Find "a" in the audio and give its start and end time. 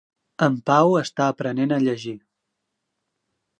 1.77-1.79